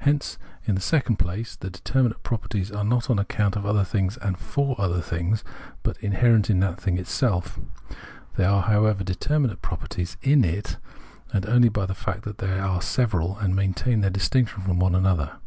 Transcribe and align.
Hence, 0.00 0.36
in 0.66 0.74
the 0.74 0.80
second 0.82 1.16
place, 1.18 1.56
the 1.56 1.70
determmate 1.70 2.22
properties 2.22 2.70
are 2.70 2.84
not 2.84 3.08
on 3.08 3.18
account 3.18 3.56
of 3.56 3.64
other 3.64 3.82
things 3.82 4.18
and 4.18 4.36
for 4.36 4.78
other 4.78 5.00
things, 5.00 5.42
but 5.82 5.96
inherent 6.02 6.50
in 6.50 6.60
that 6.60 6.78
thing 6.78 6.98
itself. 6.98 7.58
They 8.36 8.44
are, 8.44 8.64
however, 8.64 9.02
determinate 9.02 9.62
properties 9.62 10.18
in 10.20 10.44
it 10.44 10.76
only 11.32 11.70
by 11.70 11.86
the 11.86 11.94
fact 11.94 12.24
that 12.24 12.36
they 12.44 12.58
are 12.58 12.82
several, 12.82 13.38
and 13.38 13.56
maintain 13.56 14.02
their 14.02 14.10
distinction 14.10 14.60
from 14.60 14.78
one 14.80 14.94
another. 14.94 15.38